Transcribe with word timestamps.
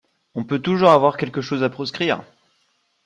On 0.33 0.41
veut 0.41 0.57
donc 0.57 0.63
toujours 0.63 0.89
avoir 0.89 1.15
quelque 1.15 1.41
chose 1.41 1.61
à 1.61 1.69
proscrire! 1.69 2.23